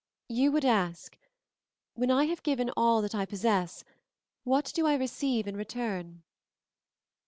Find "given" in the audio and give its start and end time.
2.41-2.71